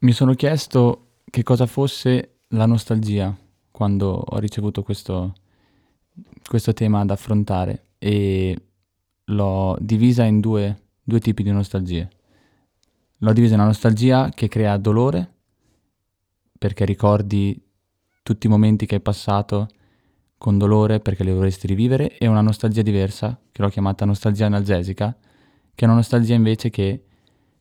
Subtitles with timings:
[0.00, 3.36] Mi sono chiesto che cosa fosse la nostalgia
[3.68, 5.34] quando ho ricevuto questo,
[6.48, 8.56] questo tema ad affrontare e
[9.24, 12.08] l'ho divisa in due, due tipi di nostalgie.
[13.16, 15.32] L'ho divisa in una nostalgia che crea dolore
[16.56, 17.60] perché ricordi
[18.22, 19.66] tutti i momenti che hai passato
[20.38, 25.16] con dolore perché li vorresti rivivere e una nostalgia diversa che l'ho chiamata nostalgia analgesica
[25.74, 27.04] che è una nostalgia invece che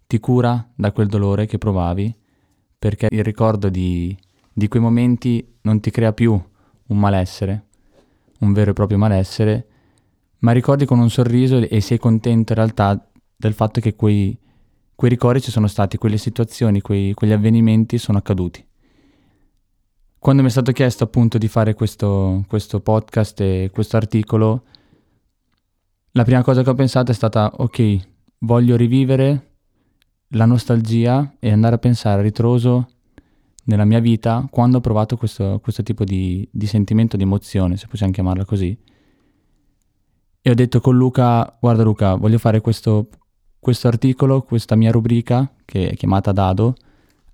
[0.06, 2.26] ti cura da quel dolore che provavi
[2.78, 4.16] perché il ricordo di,
[4.54, 6.32] di quei momenti non ti crea più
[6.88, 7.66] un malessere,
[8.40, 9.68] un vero e proprio malessere,
[10.40, 14.38] ma ricordi con un sorriso e sei contento in realtà del fatto che quei,
[14.96, 18.66] quei ricordi ci sono stati, quelle situazioni, quei, quegli avvenimenti sono accaduti.
[20.20, 24.64] Quando mi è stato chiesto appunto di fare questo, questo podcast e questo articolo,
[26.12, 27.98] la prima cosa che ho pensato è stata ok,
[28.40, 29.47] voglio rivivere
[30.30, 32.90] la nostalgia e andare a pensare a ritroso
[33.66, 37.88] nella mia vita quando ho provato questo, questo tipo di, di, sentimento, di emozione, se
[37.88, 38.78] possiamo chiamarla così.
[40.42, 43.10] E ho detto con Luca, guarda Luca, voglio fare questo,
[43.60, 46.76] questo articolo, questa mia rubrica, che è chiamata Dado,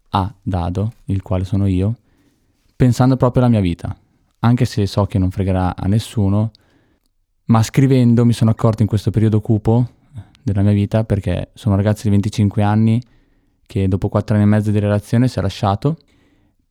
[0.10, 1.96] a Dado, il quale sono io,
[2.76, 3.96] pensando proprio alla mia vita,
[4.40, 6.52] anche se so che non fregherà a nessuno,
[7.46, 9.88] ma scrivendo mi sono accorto in questo periodo cupo
[10.44, 13.02] della mia vita perché sono un ragazzo di 25 anni
[13.66, 15.98] che dopo 4 anni e mezzo di relazione si è lasciato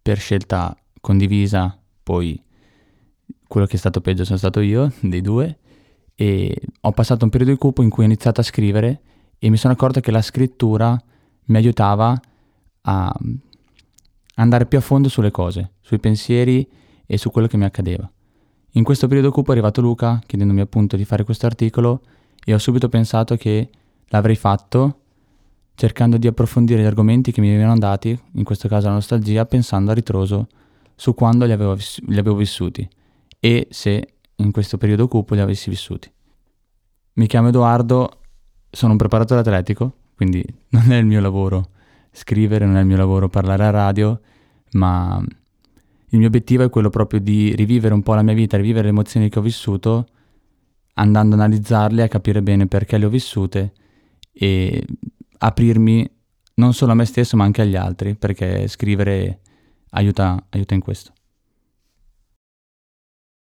[0.00, 2.40] per scelta condivisa, poi
[3.46, 5.58] quello che è stato peggio sono stato io, dei due,
[6.14, 9.00] e ho passato un periodo di cupo in cui ho iniziato a scrivere
[9.38, 10.96] e mi sono accorto che la scrittura
[11.46, 12.20] mi aiutava
[12.82, 13.12] a
[14.36, 16.68] andare più a fondo sulle cose, sui pensieri
[17.06, 18.10] e su quello che mi accadeva.
[18.72, 22.02] In questo periodo cupo è arrivato Luca chiedendomi appunto di fare questo articolo
[22.44, 23.70] e ho subito pensato che
[24.06, 24.98] l'avrei fatto
[25.74, 29.90] cercando di approfondire gli argomenti che mi venivano dati, in questo caso la nostalgia, pensando
[29.90, 30.48] a ritroso
[30.94, 31.76] su quando li avevo,
[32.06, 32.88] li avevo vissuti
[33.40, 36.10] e se in questo periodo cupo li avessi vissuti.
[37.14, 38.20] Mi chiamo Edoardo,
[38.70, 41.70] sono un preparatore atletico, quindi non è il mio lavoro
[42.10, 44.20] scrivere, non è il mio lavoro parlare a radio,
[44.72, 45.20] ma
[46.08, 48.90] il mio obiettivo è quello proprio di rivivere un po' la mia vita, rivivere le
[48.90, 50.06] emozioni che ho vissuto
[51.02, 53.72] andando ad analizzarle, a capire bene perché le ho vissute
[54.32, 54.84] e
[55.38, 56.10] aprirmi
[56.54, 59.40] non solo a me stesso ma anche agli altri, perché scrivere
[59.90, 61.12] aiuta, aiuta in questo.